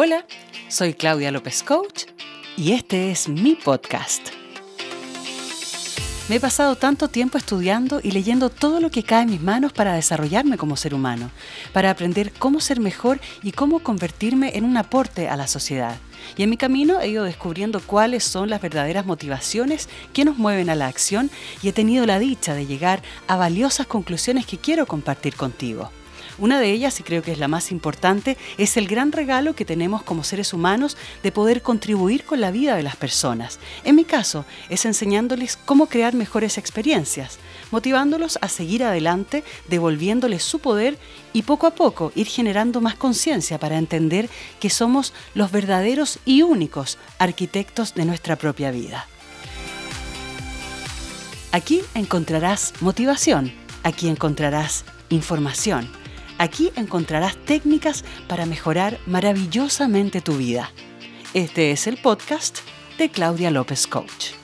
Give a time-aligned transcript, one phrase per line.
[0.00, 0.24] Hola,
[0.68, 2.04] soy Claudia López Coach
[2.56, 4.28] y este es mi podcast.
[6.28, 9.72] Me he pasado tanto tiempo estudiando y leyendo todo lo que cae en mis manos
[9.72, 11.32] para desarrollarme como ser humano,
[11.72, 15.96] para aprender cómo ser mejor y cómo convertirme en un aporte a la sociedad.
[16.36, 20.70] Y en mi camino he ido descubriendo cuáles son las verdaderas motivaciones que nos mueven
[20.70, 21.28] a la acción
[21.60, 25.90] y he tenido la dicha de llegar a valiosas conclusiones que quiero compartir contigo.
[26.38, 29.64] Una de ellas, y creo que es la más importante, es el gran regalo que
[29.64, 33.58] tenemos como seres humanos de poder contribuir con la vida de las personas.
[33.82, 37.38] En mi caso, es enseñándoles cómo crear mejores experiencias,
[37.72, 40.96] motivándolos a seguir adelante, devolviéndoles su poder
[41.32, 44.28] y poco a poco ir generando más conciencia para entender
[44.60, 49.08] que somos los verdaderos y únicos arquitectos de nuestra propia vida.
[51.50, 55.90] Aquí encontrarás motivación, aquí encontrarás información
[56.40, 60.70] Aquí encontrarás técnicas para mejorar maravillosamente tu vida.
[61.34, 62.58] Este es el podcast
[62.96, 64.34] de Claudia López Coach.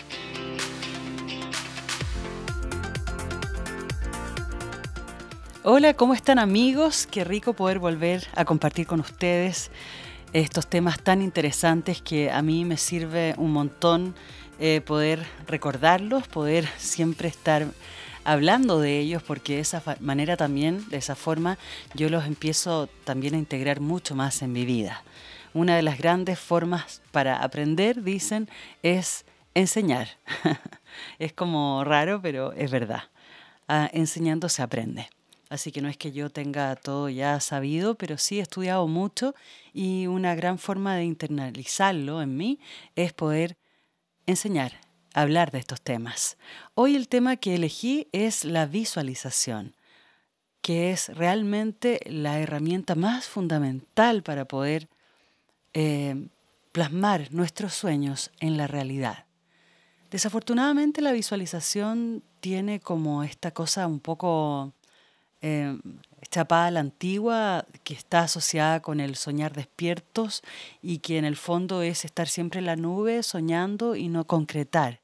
[5.63, 7.07] Hola, ¿cómo están amigos?
[7.09, 9.71] Qué rico poder volver a compartir con ustedes
[10.33, 14.17] estos temas tan interesantes que a mí me sirve un montón
[14.59, 17.69] eh, poder recordarlos, poder siempre estar
[18.25, 21.59] hablando de ellos porque de esa manera también, de esa forma,
[21.95, 25.03] yo los empiezo también a integrar mucho más en mi vida.
[25.53, 28.49] Una de las grandes formas para aprender, dicen,
[28.83, 30.09] es enseñar.
[31.19, 33.05] es como raro, pero es verdad.
[33.69, 35.09] Ah, enseñando se aprende.
[35.51, 39.35] Así que no es que yo tenga todo ya sabido, pero sí he estudiado mucho
[39.73, 42.59] y una gran forma de internalizarlo en mí
[42.97, 43.57] es poder
[44.27, 44.73] enseñar,
[45.15, 46.37] hablar de estos temas.
[46.75, 49.75] Hoy el tema que elegí es la visualización,
[50.61, 54.89] que es realmente la herramienta más fundamental para poder
[55.73, 56.29] eh,
[56.73, 59.27] plasmar nuestros sueños en la realidad.
[60.11, 64.73] Desafortunadamente la visualización tiene como esta cosa un poco
[65.41, 65.79] eh,
[66.31, 70.43] chapada a la antigua que está asociada con el soñar despiertos
[70.83, 75.04] y que en el fondo es estar siempre en la nube soñando y no concretar.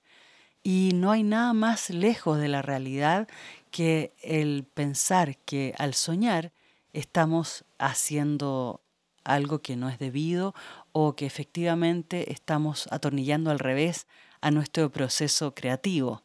[0.62, 3.28] Y no hay nada más lejos de la realidad
[3.71, 6.53] que el pensar que al soñar
[6.93, 8.81] estamos haciendo
[9.25, 10.54] algo que no es debido
[10.93, 14.06] o que efectivamente estamos atornillando al revés
[14.41, 16.22] a nuestro proceso creativo.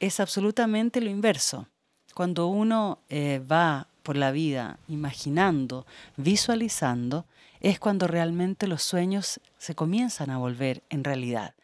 [0.00, 1.68] Es absolutamente lo inverso.
[2.14, 7.26] Cuando uno eh, va por la vida imaginando, visualizando,
[7.60, 11.54] es cuando realmente los sueños se comienzan a volver en realidad,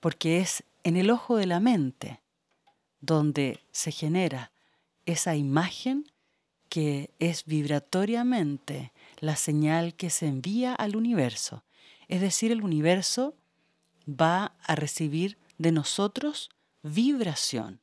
[0.00, 2.20] porque es en el ojo de la mente,
[3.00, 4.50] donde se genera
[5.06, 6.10] esa imagen
[6.68, 11.62] que es vibratoriamente la señal que se envía al universo.
[12.08, 13.36] Es decir, el universo
[14.04, 16.50] va a recibir de nosotros
[16.82, 17.78] vibración.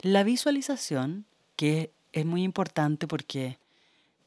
[0.00, 1.26] La visualización,
[1.56, 3.58] que es muy importante porque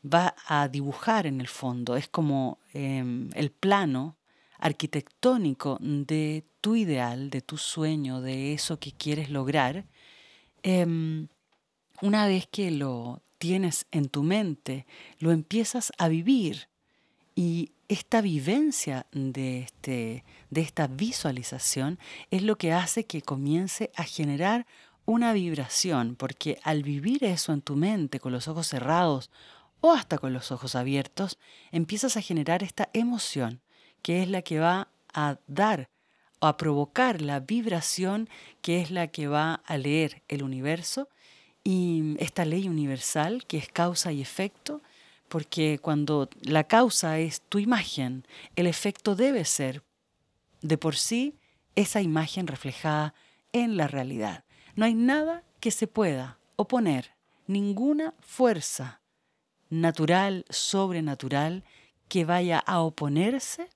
[0.03, 4.17] va a dibujar en el fondo, es como em, el plano
[4.59, 9.85] arquitectónico de tu ideal, de tu sueño, de eso que quieres lograr,
[10.63, 11.27] em,
[12.01, 14.85] una vez que lo tienes en tu mente,
[15.19, 16.67] lo empiezas a vivir.
[17.35, 21.99] Y esta vivencia de, este, de esta visualización
[22.31, 24.65] es lo que hace que comience a generar
[25.05, 29.29] una vibración, porque al vivir eso en tu mente con los ojos cerrados
[29.79, 31.37] o hasta con los ojos abiertos,
[31.71, 33.61] empiezas a generar esta emoción
[34.07, 35.89] que es la que va a dar
[36.39, 38.29] o a provocar la vibración
[38.61, 41.09] que es la que va a leer el universo
[41.61, 44.81] y esta ley universal que es causa y efecto,
[45.27, 48.25] porque cuando la causa es tu imagen,
[48.55, 49.83] el efecto debe ser
[50.61, 51.35] de por sí
[51.75, 53.13] esa imagen reflejada
[53.51, 54.45] en la realidad.
[54.77, 57.11] No hay nada que se pueda oponer,
[57.45, 59.01] ninguna fuerza
[59.69, 61.65] natural, sobrenatural,
[62.07, 63.67] que vaya a oponerse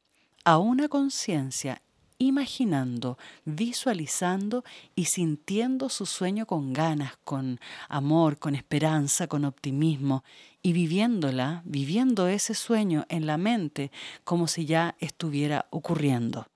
[0.44, 1.82] a una conciencia
[2.18, 4.64] imaginando, visualizando
[4.96, 7.60] y sintiendo su sueño con ganas, con
[7.90, 10.24] amor, con esperanza, con optimismo
[10.62, 13.92] y viviéndola, viviendo ese sueño en la mente
[14.24, 16.48] como si ya estuviera ocurriendo.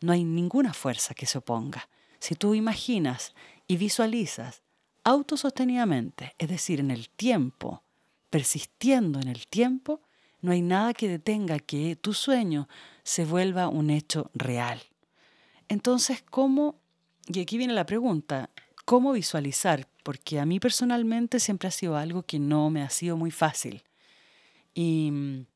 [0.00, 1.88] No hay ninguna fuerza que se oponga.
[2.18, 3.34] Si tú imaginas
[3.66, 4.62] y visualizas
[5.04, 7.82] autosostenidamente, es decir, en el tiempo,
[8.30, 10.00] persistiendo en el tiempo,
[10.44, 12.68] no hay nada que detenga que tu sueño
[13.02, 14.78] se vuelva un hecho real.
[15.70, 16.78] Entonces, ¿cómo?
[17.28, 18.50] Y aquí viene la pregunta,
[18.84, 19.88] ¿cómo visualizar?
[20.02, 23.84] Porque a mí personalmente siempre ha sido algo que no me ha sido muy fácil.
[24.74, 25.46] Y,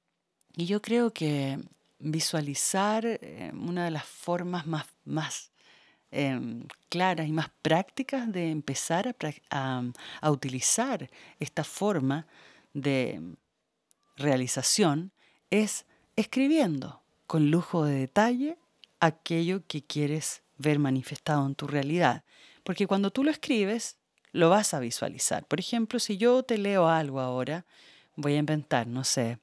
[0.55, 1.59] yo creo que
[1.99, 5.53] visualizar eh, una de las formas más, más
[6.11, 9.15] em, claras y más prácticas de empezar
[9.51, 12.27] a utilizar esta forma
[12.73, 13.37] de
[14.19, 15.13] realización
[15.51, 15.87] es
[16.17, 18.59] escribiendo con lujo de detalle
[19.01, 22.25] aquello que quieres ver manifestado en tu realidad.
[22.65, 23.97] Porque cuando tú lo escribes,
[24.33, 25.47] lo vas a visualizar.
[25.47, 27.65] Por ejemplo, si yo te leo algo ahora,
[28.17, 29.39] voy a inventar, no sé,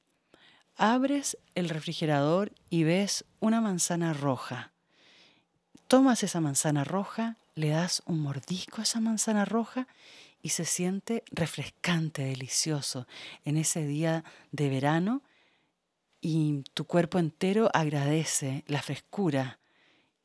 [0.76, 4.72] abres el refrigerador y ves una manzana roja.
[5.88, 9.88] Tomas esa manzana roja, le das un mordisco a esa manzana roja
[10.42, 13.06] y se siente refrescante, delicioso
[13.44, 15.22] en ese día de verano
[16.20, 19.58] y tu cuerpo entero agradece la frescura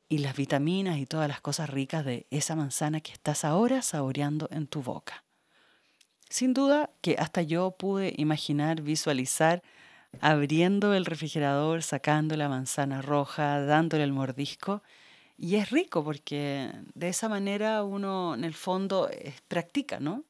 [0.08, 4.48] y las vitaminas y todas las cosas ricas de esa manzana que estás ahora saboreando
[4.50, 5.24] en tu boca.
[6.28, 9.62] Sin duda que hasta yo pude imaginar, visualizar
[10.20, 14.82] abriendo el refrigerador, sacando la manzana roja, dándole el mordisco.
[15.42, 19.10] Y es rico porque de esa manera uno en el fondo
[19.48, 20.22] practica, ¿no?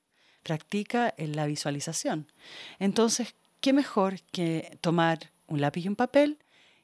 [0.43, 2.32] Practica en la visualización.
[2.79, 6.38] Entonces, ¿qué mejor que tomar un lápiz y un papel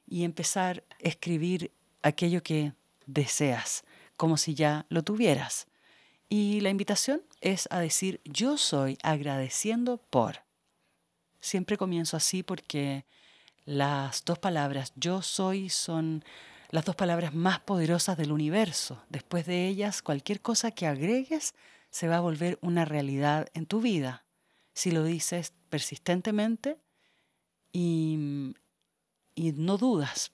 [0.07, 1.73] y empezar a escribir
[2.03, 2.75] aquello que
[3.07, 3.83] deseas,
[4.19, 5.67] como si ya lo tuvieras.
[6.29, 10.43] Y la invitación es a decir yo soy agradeciendo por.
[11.41, 13.07] Siempre comienzo así porque
[13.65, 16.23] las dos palabras yo soy son
[16.71, 19.03] las dos palabras más poderosas del universo.
[19.09, 21.55] Después de ellas, cualquier cosa que agregues
[21.91, 24.25] se va a volver una realidad en tu vida.
[24.75, 26.79] Si lo dices persistentemente
[27.73, 28.55] y,
[29.35, 30.33] y no dudas,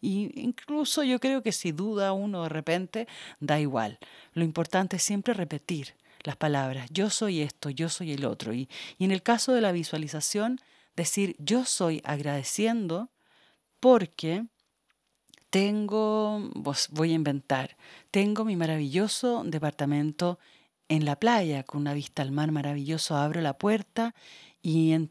[0.00, 3.06] y incluso yo creo que si duda uno de repente,
[3.38, 3.98] da igual.
[4.32, 8.52] Lo importante es siempre repetir las palabras, yo soy esto, yo soy el otro.
[8.52, 8.68] Y,
[8.98, 10.58] y en el caso de la visualización,
[10.96, 13.10] decir yo soy agradeciendo
[13.78, 14.46] porque
[15.50, 16.48] tengo,
[16.90, 17.76] voy a inventar,
[18.10, 20.38] tengo mi maravilloso departamento
[20.88, 24.14] en la playa con una vista al mar maravilloso, abro la puerta
[24.62, 25.10] y,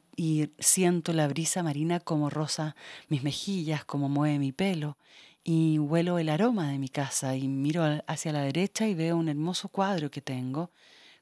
[0.59, 2.75] siento la brisa marina como rosa
[3.07, 4.97] mis mejillas, como mueve mi pelo,
[5.44, 9.30] y huelo el aroma de mi casa y miro hacia la derecha y veo un
[9.30, 10.71] hermoso cuadro que tengo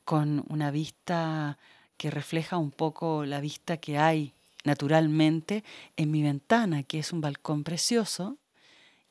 [0.04, 1.58] con una vista
[1.98, 5.63] que refleja un poco la vista que hay naturalmente
[5.96, 8.38] en mi ventana, que es un balcón precioso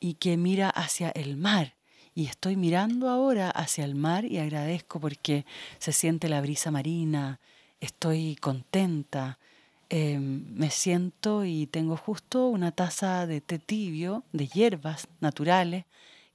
[0.00, 1.74] y que mira hacia el mar.
[2.14, 5.44] Y estoy mirando ahora hacia el mar y agradezco porque
[5.78, 7.40] se siente la brisa marina,
[7.80, 9.38] estoy contenta,
[9.90, 15.84] em, me siento y tengo justo una taza de té tibio, de hierbas naturales,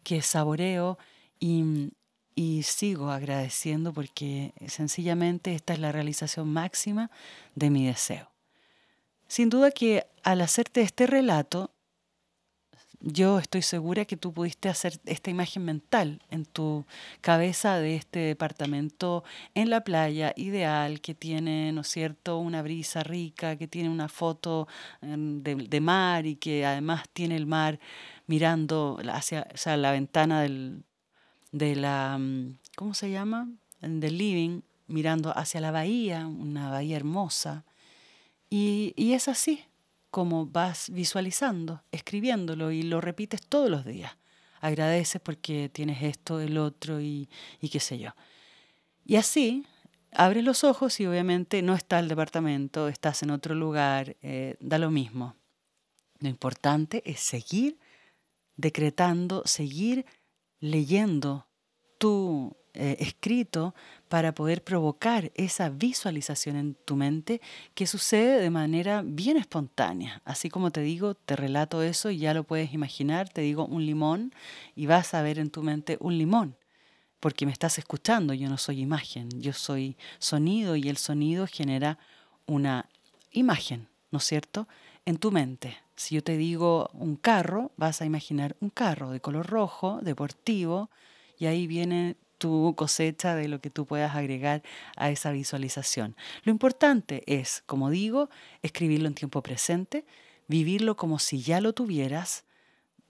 [0.03, 0.97] que saboreo
[1.39, 1.91] y,
[2.35, 7.09] y sigo agradeciendo porque sencillamente esta es la realización máxima
[7.55, 8.29] de mi deseo.
[9.27, 11.71] Sin duda que al hacerte este relato,
[13.01, 16.86] yo estoy segura que tú pudiste hacer esta imagen mental en tu
[17.21, 19.24] cabeza de este departamento
[19.56, 24.07] en la playa ideal que tiene, ¿no es cierto?, una brisa rica, que tiene una
[24.07, 24.68] foto
[25.01, 27.80] em, de, mar y que además tiene el mar
[28.27, 30.83] mirando hacia la ventana del,
[31.51, 33.50] de la, mm, ¿cómo se llama?,
[33.81, 37.65] del living, mirando hacia la bahía, una bahía hermosa.
[38.50, 39.63] Y, y es así,
[40.11, 44.17] como vas visualizando, escribiéndolo y lo repites todos los días.
[44.59, 48.12] Agradeces porque tienes esto, el otro y, y qué sé yo.
[49.05, 49.65] Y así
[50.12, 54.77] abres los ojos y obviamente no está el departamento, estás en otro lugar, eh, da
[54.77, 55.36] lo mismo.
[56.19, 57.79] Lo importante es seguir
[58.55, 60.05] decretando, seguir
[60.59, 61.47] leyendo
[61.97, 63.75] tu eh, escrito
[64.07, 67.41] para poder provocar esa visualización en tu mente
[67.73, 70.21] que sucede de manera bien espontánea.
[70.23, 73.85] Así como te digo, te relato eso y ya lo puedes imaginar, te digo un
[73.85, 74.33] limón
[74.73, 76.55] y vas a ver en tu mente un limón,
[77.19, 81.99] porque me estás escuchando, yo no soy imagen, yo soy sonido y el sonido genera
[82.45, 82.87] una
[83.31, 84.69] imagen, ¿no es cierto?
[85.05, 85.77] En tu mente.
[85.97, 90.89] Si yo te digo un carro, vas a imaginar un carro de color rojo, deportivo,
[91.37, 94.63] y ahí viene tu cosecha de lo que tú puedas agregar
[94.98, 96.15] a esa visualización.
[96.43, 98.31] Lo importante es, como digo,
[98.63, 100.05] escribirlo en tiempo presente,
[100.48, 102.43] vivirlo como si ya lo tuvieras,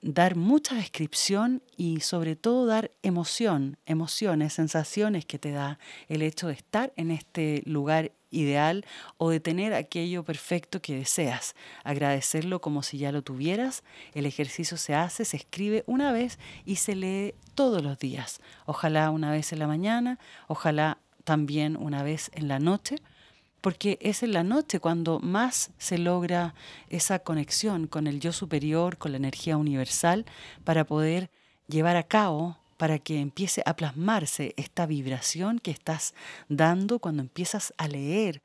[0.01, 6.47] dar mucha descripción y sobre todo dar emoción, emociones, sensaciones que te da el hecho
[6.47, 8.85] de estar en este lugar ideal
[9.17, 11.55] o de tener aquello perfecto que deseas.
[11.83, 13.83] Agradecerlo como si ya lo tuvieras.
[14.13, 18.39] El ejercicio se hace, se escribe una vez y se lee todos los días.
[18.65, 20.17] Ojalá una vez en la mañana,
[20.47, 22.95] ojalá también una vez en la noche,
[23.61, 26.55] porque es en la noche cuando más se logra
[26.89, 30.25] esa conexión con el yo superior, con la energía universal,
[30.63, 31.29] para poder
[31.67, 36.15] llevar a cabo, para que empiece a plasmarse esta vibración que estás
[36.49, 38.41] dando cuando empiezas a leer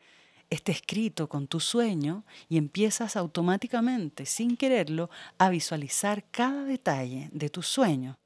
[0.51, 7.49] este escrito con tu sueño y empiezas automáticamente, sin quererlo, a visualizar cada detalle de
[7.49, 8.19] tu sueño.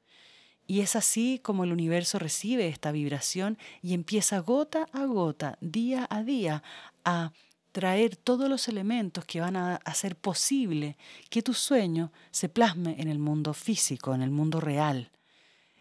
[0.71, 6.07] Y es así como el universo recibe esta vibración y empieza gota a gota, día
[6.09, 6.63] a día,
[7.03, 7.33] a
[7.73, 10.95] traer todos los elementos que van a hacer posible
[11.29, 15.11] que tu sueño se plasme en el mundo físico, en el mundo real.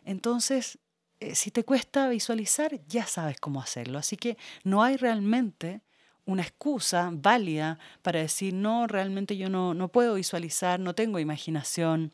[0.05, 0.81] Entonces,
[1.21, 3.97] eh, si te cuesta visualizar, ya sabes cómo hacerlo.
[3.97, 5.83] Así que no hay realmente
[6.25, 12.13] una excusa válida para decir, no, realmente yo no, no puedo visualizar, no tengo imaginación,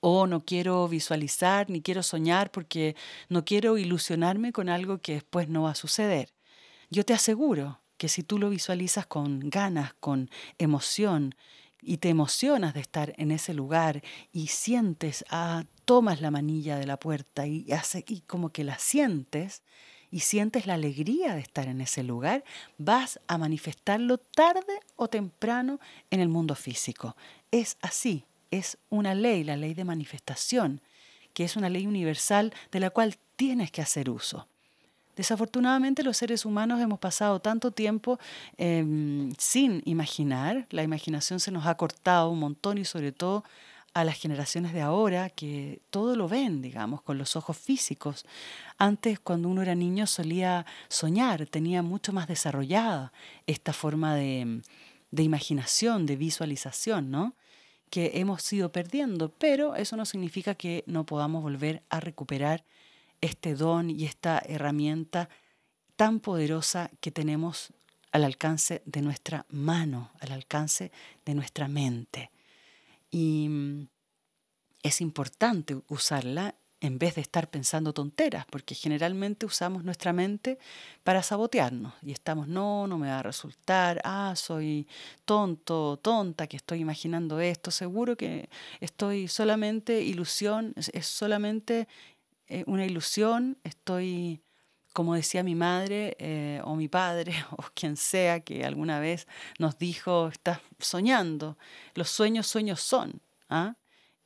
[0.00, 2.96] o no quiero visualizar ni quiero soñar porque
[3.28, 6.32] no quiero ilusionarme con algo que después no va a suceder.
[6.90, 11.34] Yo te aseguro que si tú lo visualizas con ganas, con emoción,
[11.80, 14.02] y te emocionas de estar en ese lugar
[14.32, 18.78] y sientes, ah, tomas la manilla de la puerta y, hace, y como que la
[18.78, 19.62] sientes
[20.10, 22.42] y sientes la alegría de estar en ese lugar,
[22.78, 27.14] vas a manifestarlo tarde o temprano en el mundo físico.
[27.50, 30.80] Es así, es una ley, la ley de manifestación,
[31.34, 34.46] que es una ley universal de la cual tienes que hacer uso.
[35.16, 38.20] Desafortunadamente los seres humanos hemos pasado tanto tiempo
[38.56, 43.42] em, sin imaginar, la imaginación se nos ha cortado un montón y sobre todo
[43.94, 48.26] a las generaciones de ahora que todo lo ven, digamos, con los ojos físicos.
[48.76, 53.12] Antes, cuando uno era niño, solía soñar, tenía mucho más desarrollada
[53.48, 54.60] esta forma de,
[55.10, 57.34] de imaginación, de visualización, ¿no?
[57.90, 62.64] Que hemos ido perdiendo, pero eso no significa que no podamos volver a recuperar
[63.20, 65.28] este don y esta herramienta
[65.96, 67.72] tan poderosa que tenemos
[68.12, 70.92] al alcance de nuestra mano, al alcance
[71.24, 72.30] de nuestra mente.
[73.10, 73.88] Y mm,
[74.82, 80.58] es importante usarla en vez de estar pensando tonteras, porque generalmente usamos nuestra mente
[81.02, 84.86] para sabotearnos y estamos, no, no me va a resultar, ah, soy
[85.24, 88.48] tonto, tonta, que estoy imaginando esto, seguro que
[88.80, 91.88] estoy solamente ilusión, es, solamente
[92.46, 94.40] eh, una ilusión, estoy,
[94.92, 99.26] como decía mi madre eh, o mi padre o quien sea que alguna vez
[99.58, 101.58] nos dijo, estás soñando,
[101.94, 103.74] los sueños sueños son, ¿ah?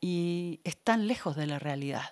[0.02, 2.10] y están lejos de la realidad.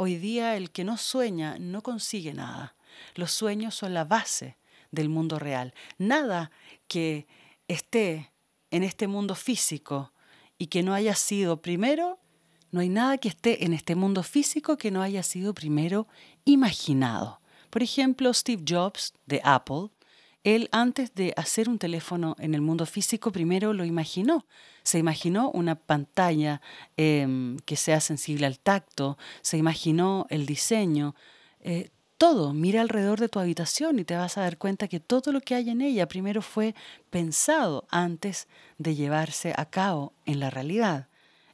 [0.00, 2.76] Hoy día el que no sueña no consigue nada.
[3.16, 4.56] Los sueños son la base
[4.92, 5.74] del mundo real.
[5.98, 6.52] Nada
[6.86, 7.26] que
[7.66, 8.32] esté
[8.70, 10.12] en este mundo físico
[10.56, 12.20] y que no haya sido primero,
[12.70, 16.06] no hay nada que esté en este mundo físico que no haya sido primero
[16.44, 17.40] imaginado.
[17.68, 19.88] Por ejemplo, Steve Jobs de Apple
[20.54, 24.46] él antes de hacer un teléfono en el mundo físico, primero lo imaginó.
[24.82, 26.60] Se imaginó una pantalla
[26.96, 31.14] em, que sea sensible al tacto, se imaginó el diseño,
[31.60, 32.52] eh, todo.
[32.52, 35.54] Mira alrededor de tu habitación y te vas a dar cuenta que todo lo que
[35.54, 36.74] hay en ella primero fue
[37.10, 41.08] pensado antes de llevarse a cabo en la realidad.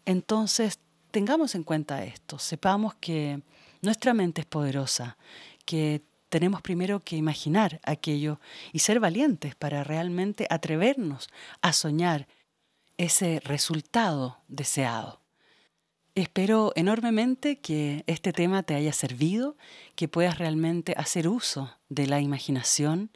[0.06, 0.78] Entonces,
[1.10, 3.40] tengamos en cuenta esto, sepamos que
[3.82, 5.16] nuestra mente es poderosa,
[5.64, 6.02] que
[6.34, 8.40] tenemos primero que imaginar aquello
[8.72, 11.28] y ser valientes para realmente atrevernos
[11.62, 12.26] a soñar
[12.96, 15.20] ese resultado deseado.
[16.16, 19.56] Espero enormemente que este tema te haya servido,
[19.94, 23.10] que puedas realmente hacer uso de la imaginación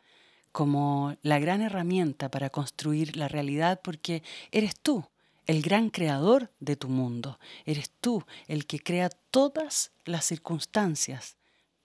[0.52, 4.22] como la gran herramienta para construir la realidad porque
[4.52, 5.04] eres tú
[5.48, 11.37] el gran creador de tu mundo, eres tú el que crea todas las circunstancias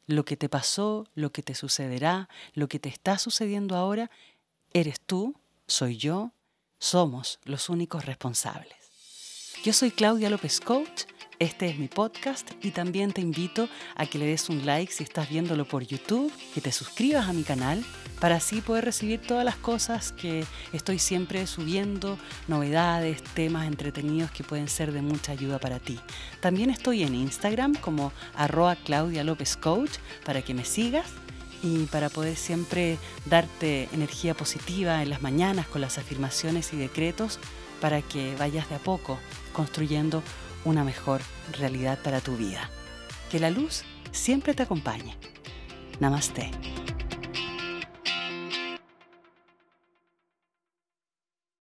[0.06, 4.12] lo que te pasó, lo que te sucederá, lo que te está sucediendo ahora,
[4.72, 5.36] eres tú,
[5.68, 6.34] soy yo,
[6.80, 8.78] somos los únicos responsables.
[9.64, 11.04] Yo soy Claudia López Coach
[11.40, 15.04] este es mi podcast y también te invito a que le des un like si
[15.04, 17.84] estás viéndolo por YouTube, que te suscribas a mi canal
[18.20, 24.44] para así poder recibir todas las cosas que estoy siempre subiendo, novedades, temas entretenidos que
[24.44, 26.00] pueden ser de mucha ayuda para ti.
[26.40, 29.92] También estoy en Instagram como arroba Claudia López Coach
[30.26, 31.08] para que me sigas
[31.64, 37.40] y para poder siempre darte energía positiva en las mañanas con las afirmaciones y decretos
[37.82, 39.18] para que vayas de a poco
[39.54, 40.24] construyendo
[40.66, 41.22] una mejor
[41.58, 42.70] realidad para tu vida.
[43.30, 45.18] Que la luz siempre te acompañe.
[46.00, 46.52] Namaste.